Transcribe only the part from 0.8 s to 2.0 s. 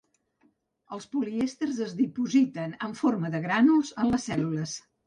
Els polièsters es